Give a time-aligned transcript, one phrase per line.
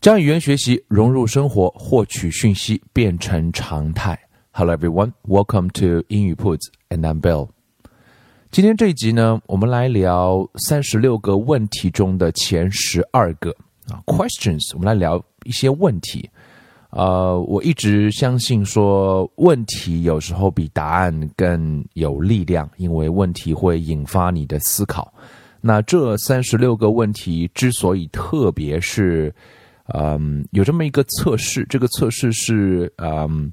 [0.00, 4.18] 将语言学习融入生活，获取讯息变成常态。
[4.50, 7.50] Hello everyone, welcome to 英语 Puts and I'm Bill。
[8.50, 13.54] 今天这一集呢，我们来聊三十六个问题中的前十二个
[13.90, 14.70] 啊，questions。
[14.72, 16.30] 我们来聊一些问题。
[16.88, 25.12] 呃，我一直相信说，问题有时候比答案更有力量，因为问题会引发你的思考。
[25.60, 29.32] 那这三十六个问题之所以特别，是
[29.94, 33.52] 嗯，有这么一个测试，这个测试是嗯，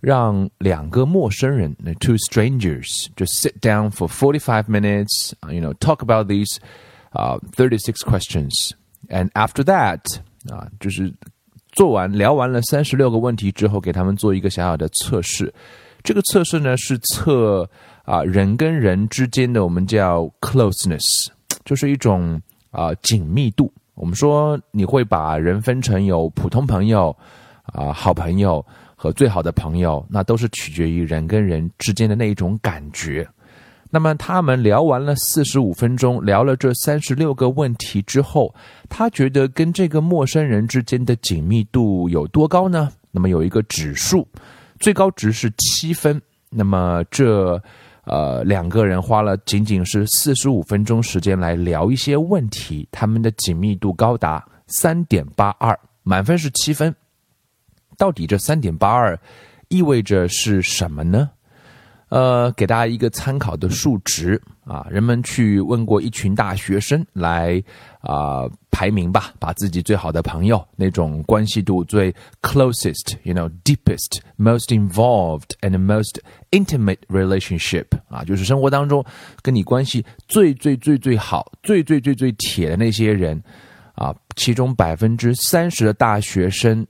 [0.00, 6.58] 让两个陌生人，two strangers just sit down for forty five minutes, you know, talk about these,
[7.12, 8.72] uh, thirty six questions,
[9.08, 10.00] and after that,
[10.50, 11.12] 啊，就是
[11.72, 15.52] 做完聊完了三十六个问题之后，给他们做一个小小的测试。
[16.02, 17.68] 这个测试呢是测
[18.04, 21.28] 啊人跟人之间的我们叫 closeness，
[21.64, 23.72] 就是一种啊紧密度。
[23.96, 27.10] 我们说你会把人分成有普通朋友、
[27.72, 33.26] 啊好朋友和最好的朋友，那都是取决于人跟人之间的那一种感觉。
[33.90, 38.54] 那么他们聊完了四十五分钟，聊了这三十六个问题之后，
[38.88, 42.92] 他觉得跟这个陌生人之间的紧密度有多高呢？
[43.10, 44.28] 那么有一个指数，
[44.78, 46.20] 最高值是七分。
[46.50, 47.60] 那么这。
[48.06, 56.94] 呃，两个人花了仅仅是四十五分钟时间来聊一些问题，他们的紧密度高达三点八二，满分是七分。
[57.98, 59.18] 到底这三点八二
[59.68, 61.30] 意味着是什么呢？
[62.08, 67.60] 呃，给大家一个参考的数值啊，人们去问过一群大学生来
[68.00, 76.20] 啊排名吧，把自己最好的朋友那种关系度最 closest，you know，deepest，most involved and most
[76.52, 79.04] intimate relationship 啊，就是生活当中
[79.42, 83.42] 跟你关系最最最最好、最最最最铁的那些人
[83.96, 86.86] 啊，其中百分之三十的大学生，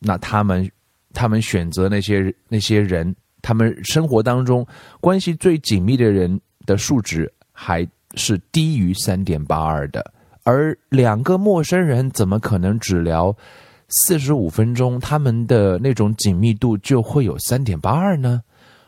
[0.00, 0.70] 那他们
[1.14, 3.16] 他们选择那些那些人。
[3.42, 4.66] 他们生活当中
[5.00, 10.12] 关系最紧密的人的数值还是低于三点八二的，
[10.42, 13.34] 而两个陌生人怎么可能只聊
[13.88, 18.42] 四十五分钟，他们的那种紧密度就会有三点八二呢？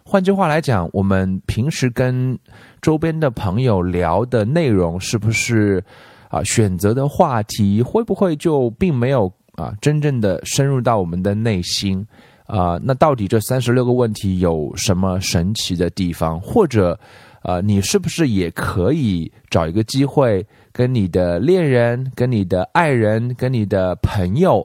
[0.05, 2.37] 换句话来讲，我们平时跟
[2.81, 5.83] 周边的朋友聊的内容，是不是
[6.29, 12.05] 啊选择的话题会不会就并没有啊真正的深入到我们的内心？
[12.53, 16.39] 啊，那到底这三十六个问题有什么神奇的地方？
[16.39, 17.01] 或者，
[17.45, 24.61] 呃，你是不是也可以找一个机会，跟你的恋人、跟你的爱人、跟你的朋友，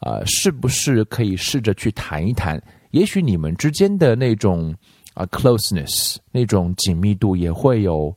[0.00, 2.58] 啊，是不是可以试着去谈一谈？
[2.92, 4.74] 也许你们之间的那种
[5.12, 8.10] 啊 closeness，那种紧密度也会有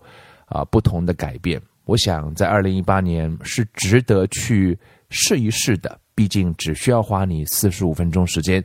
[0.45, 1.61] 啊不同的改变。
[1.83, 4.79] 我想在二零一八年是值得去
[5.09, 8.63] 试一试的，毕竟只需要花你四十五分钟时间。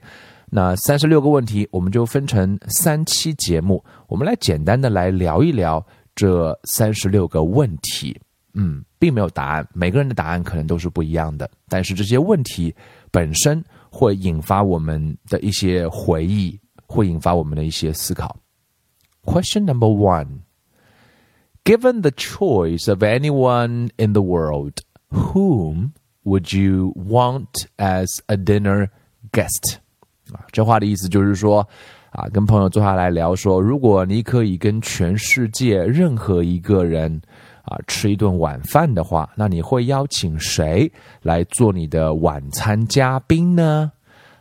[0.50, 5.84] 那三十六个问题，我们就分成三期节目，我们来简单的来聊一聊
[6.14, 8.16] 这三十六个问题。
[8.56, 12.72] 嗯，并没有答案，每个人的答案可能都是不一样的，但是这些问题
[13.10, 16.56] 本身会引发我们的一些回忆，
[16.86, 18.36] 会引发我们的一些思考。
[19.24, 20.42] Question number one:
[21.64, 24.74] Given the choice of anyone in the world,
[25.10, 28.90] whom would you want as a dinner
[29.32, 29.78] guest?
[30.32, 31.66] 啊，这话的意思就是说，
[32.10, 37.20] 啊，跟朋友坐下来聊说，如果你可以跟全世界任何一个人
[37.62, 40.90] 啊吃一顿晚饭的话，那你会邀请谁
[41.22, 43.90] 来做你的晚餐嘉宾呢？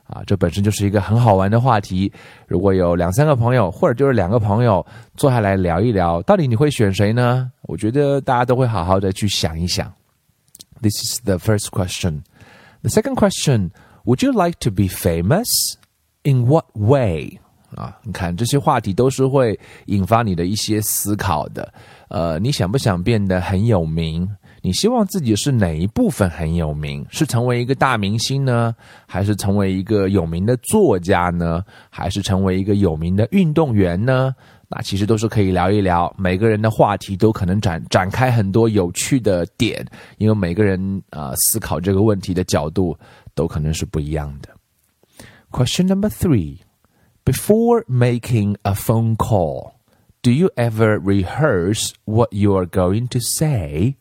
[0.06, 2.12] 啊，这本身就是一个很好玩的话题。
[2.46, 7.50] 如果有两三个朋友，或者就是两个朋友坐下来聊一聊，到底你会选谁呢？
[7.64, 9.92] 我觉得大家都会好好的去想一想。
[10.82, 12.22] This is the first question.
[12.82, 13.72] The second question.
[14.06, 15.48] Would you like to be famous?
[16.24, 17.40] In what way?
[17.76, 21.74] 啊，你看这些话题都是会引发你的一些思考的。
[22.10, 24.30] 呃，你想不想变得很有名？
[24.62, 27.06] 你希望自己是哪一部分很有名？
[27.10, 28.76] 是成为一个大明星呢，
[29.08, 34.36] 还是成为一个有名的作家呢，还是成为一个有名的运动员呢？
[34.70, 36.14] 那其实都是可以聊一聊。
[36.18, 39.86] 每个人的话题都可能展展开很多有趣的点，
[40.18, 42.98] 因为每个人啊思考这个问题的角度。
[43.35, 44.49] 都可能是不一样的。
[45.51, 46.59] Question number three:
[47.25, 49.73] Before making a phone call,
[50.23, 53.97] do you ever rehearse what you are going to say?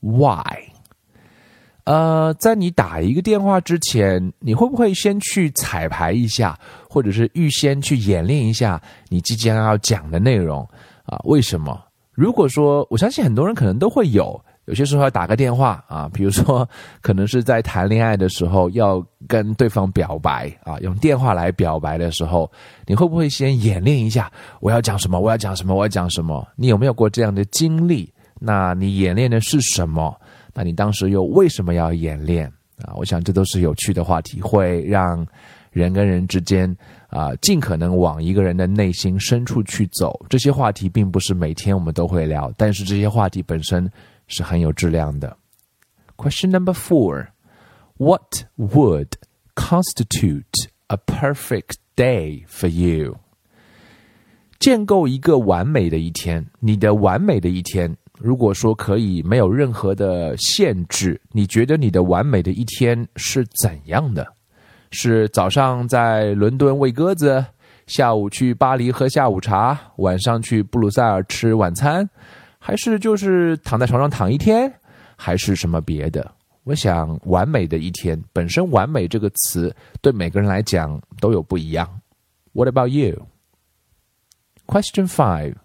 [0.00, 0.72] Why?
[1.84, 6.58] 呃，在你打一个电话之前，你会不会先去彩排一下，
[6.88, 10.68] 或者是预先去演练一下你即将要讲的内容
[11.04, 11.18] 啊？
[11.24, 11.82] 为什么？
[12.12, 14.40] 如果说，我相信很多人可能都会有。
[14.67, 16.67] 有些时候要打个电话啊，比如说
[17.01, 22.51] 可能是在谈恋爱的时候要跟对方表白啊，用电话来表白的时候，
[22.85, 24.29] 你会不会先演练一下
[24.59, 25.17] 我要讲什么？
[25.17, 25.73] 我要讲什么？
[25.73, 26.45] 我要讲什么？
[26.57, 28.11] 你有没有过这样的经历？
[28.39, 30.13] 那你演练的是什么？
[30.53, 32.45] 那你当时又为什么要演练
[32.83, 32.91] 啊？
[32.97, 35.25] 我想这都是有趣的话题，会让
[35.71, 36.75] 人跟人之间
[37.07, 40.19] 啊尽可能往一个人的内心深处去走。
[40.27, 43.89] 这些话题并不是每天我们都会聊，但是这些话题本身。
[44.27, 45.37] 是很有质量的。
[46.15, 47.27] Question number four:
[47.97, 49.09] What would
[49.55, 53.17] constitute a perfect day for you?
[54.59, 64.25] 建构一个完美的一天，你的完美的一天，如果说可以没有任何的限制，你觉得你的完美的一天是怎样的？
[64.89, 67.45] 是早上在伦敦喂鸽子，
[67.85, 72.09] 下午去巴黎喝下午茶，晚上去布鲁塞尔吃晚餐？
[72.59, 74.71] 还是就是躺在床上躺一天，
[75.15, 76.31] 还是什么别的？
[76.63, 82.01] 我想，完美的一天本身，“完美”这个词对每个人来讲都有不一样。
[82.51, 83.25] What about you?
[84.65, 85.55] Question five: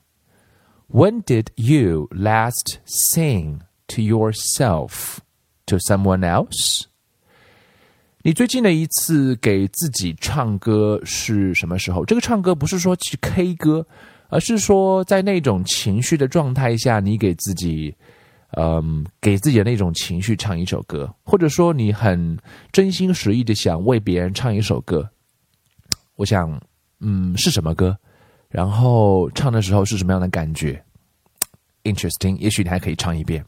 [0.87, 5.19] When did you last sing to yourself,
[5.67, 6.85] to someone else?
[8.23, 12.05] 你最近的一次给自己唱歌是什么时候？
[12.05, 13.85] 这个唱歌不是说去 K 歌。
[14.33, 17.95] 而是说，在那种情绪的状态下，你给自己，
[18.57, 22.39] 嗯，给自己的那种情绪唱一首歌，或者说你很
[22.73, 25.07] 真心实意的想为别人唱一首歌。
[26.17, 26.59] 我想，
[27.01, 27.95] 嗯，是什么歌？
[28.49, 30.83] 然后唱的时候是什么样的感觉
[31.85, 33.45] ？Interesting，也许你还可以唱一遍。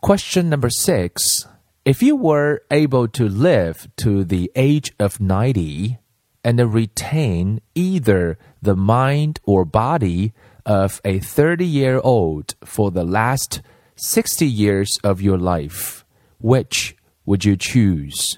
[0.00, 1.44] Question number six:
[1.84, 5.96] If you were able to live to the age of ninety.
[6.45, 10.31] and retain either the mind or body
[10.65, 13.61] of a 30 year old for the last
[13.95, 16.03] 60 years of your life,
[16.39, 18.37] which would you choose?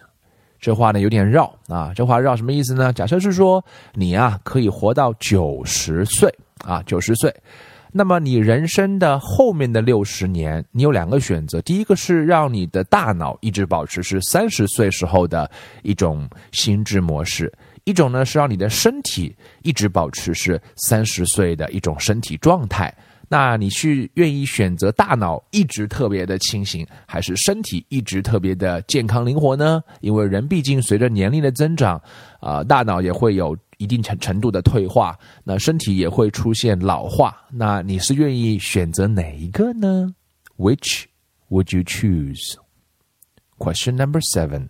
[0.60, 2.92] 这话呢有点绕啊，这话绕什么意思呢？
[2.94, 6.34] 假设是说你啊可以活到九十岁
[6.66, 7.34] 啊，九十岁，
[7.92, 15.50] 那么你人生的后面的六十年，你有两个选择，第一个是让你的大脑一直保持是三十岁时候的
[15.82, 17.52] 一种心智模式。
[17.89, 22.95] 一种呢是让你的身体一直保持是三十岁的一种身体状态，
[23.31, 29.83] 那你去愿意选择大脑一直特别的清醒，还是身体一直特别的健康灵活呢？
[30.03, 31.99] 因为人毕竟随着年龄的增长，
[32.41, 37.35] 啊，大脑也会有一定程程度的退化，那身体也会出现老化。
[37.51, 40.15] 那你是愿意选择哪一个呢
[40.59, 41.05] ？Which
[41.49, 42.55] would you choose?
[43.57, 44.69] Question number seven.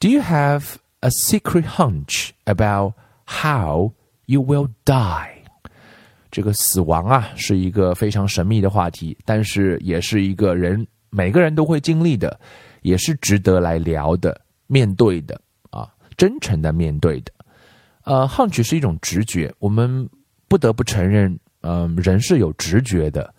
[0.00, 0.64] Do you have
[1.06, 2.94] a secret hunch about
[3.24, 3.92] how
[4.26, 5.30] you will die。
[6.32, 12.38] 这个死亡啊，是一个非常神秘的话题，但是也是一个人每个人都会经历的，
[12.82, 17.32] 也是值得来聊的、面对的啊，真诚的面对的。
[18.02, 20.08] 呃，hunch 是一种直觉，我们
[20.48, 23.32] 不得不承认，嗯，人是有直觉的。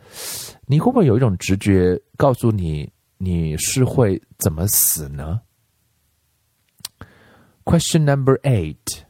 [0.66, 5.42] 你会不会有一种直觉告诉你你是会怎么死呢
[7.68, 9.04] ？Question number eight.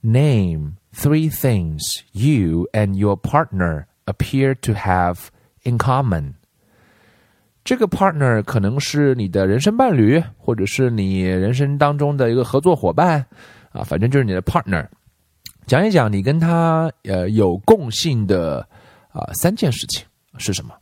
[0.00, 1.82] Name three things
[2.12, 5.28] you and your partner appear to have
[5.62, 6.32] in common.
[7.62, 13.22] 这个 partner 可能是你的人生伴侣，或者是你人生当中的一个合作伙伴
[13.72, 14.88] 啊，反正就是你的 partner。
[15.66, 18.66] 讲一讲你跟他呃有共性的
[19.10, 20.06] 啊三件事情
[20.38, 20.72] 是什么？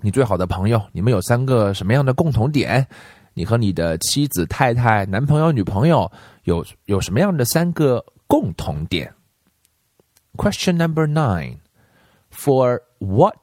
[0.00, 2.84] 你最好的朋友，你们有三个什么样的共同点？
[3.34, 6.10] 你和你的妻子、太太、男朋友、女朋友
[6.44, 9.12] 有有什么样的三个共同点
[10.36, 11.56] ？Question number nine:
[12.30, 13.36] For what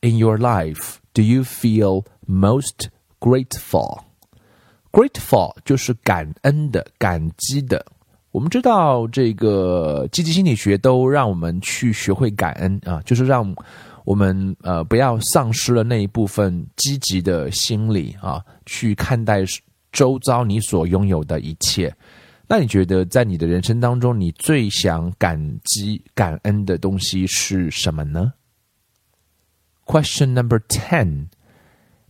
[0.00, 2.88] in your life do you feel most
[3.20, 4.02] grateful?
[4.90, 7.84] Grateful 就是感恩的、感激的。
[8.30, 13.54] 我们知道，这个积极心理学都让我们去学会感恩啊，就是让。
[14.05, 19.43] 我们呃不要丧失了那一部分积极的心理啊，去看待
[19.91, 21.93] 周遭你所拥有的一切。
[22.47, 28.33] 那你觉得在你的人生当中，你最想感激、感恩的东西是什么呢？
[29.85, 31.27] Question number ten: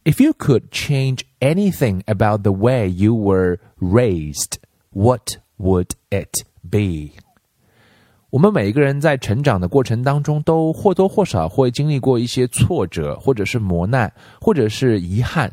[0.04, 4.58] If you could change anything about the way you were raised,
[4.92, 7.12] what would it be?
[8.36, 15.52] 我们每一个人在成长的过程当中，都或多或少会经历过一些挫折，或者是磨难，或者是遗憾。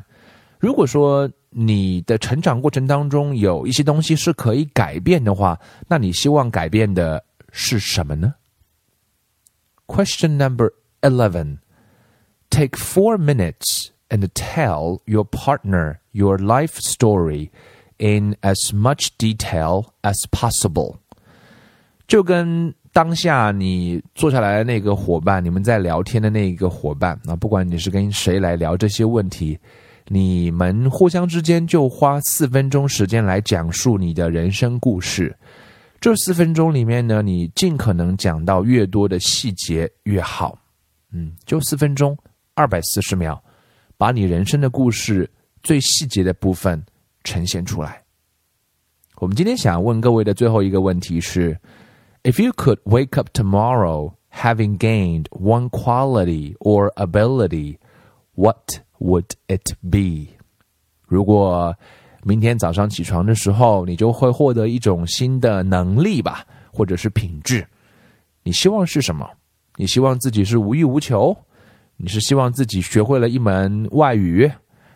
[0.60, 8.34] 如果说你的成长过程当中有一些东西是可以改变的话，那你希望改变的是什么呢？
[9.86, 11.58] Question number eleven:
[12.50, 17.50] Take four minutes and tell your partner your life story
[17.96, 20.96] in as much detail as possible。
[22.07, 29.57] 就跟当下你坐下来的那个伙伴，你们在聊天的那一个伙伴啊，不管你是跟谁来聊这些问题，
[30.07, 35.35] 你们互相之间就花四分钟时间来讲述你的人生故事。
[35.99, 40.57] 这四分钟里面呢，你尽可能讲到越多的细节越好。
[41.13, 42.17] 嗯，就四分钟，
[42.53, 43.41] 二百四十秒，
[43.97, 45.29] 把你人生的故事
[45.63, 46.83] 最细节的部分
[47.23, 48.01] 呈现出来。
[49.15, 51.57] 我们今天想问各位的最后一个问题是
[52.23, 57.77] ：If you could wake up tomorrow having gained one quality or ability,
[58.35, 60.29] what would it be？
[61.05, 61.75] 如果
[62.23, 67.67] 明天早上起床的时候，你就会获得一种新的能力吧，或者是品质，
[68.43, 69.29] 你希望是什么？
[69.75, 71.35] 你希望自己是无欲无求？
[71.97, 74.49] 你是希望自己学会了一门外语，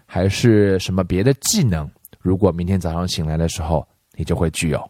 [0.06, 1.90] 还是什么别的技能？
[2.20, 4.90] 如果明天早上醒来的时候，你就会具有。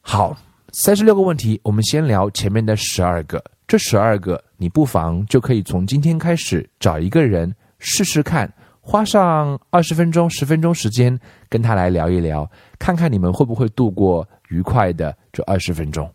[0.00, 0.36] 好，
[0.78, 3.42] 三十六个问题，我们先聊前面的十二个。
[3.66, 8.52] 这十二个，你不妨就可以从今天开始找一个人试试看，
[8.82, 11.18] 花上二十分钟、十分钟时间
[11.48, 12.46] 跟他来聊一聊，
[12.78, 16.06] 看看你们会不会度过愉快的这二十分钟。